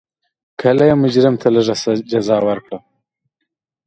[0.61, 1.75] کله یې مجرم ته لږه
[2.11, 2.77] جزا ورکړه.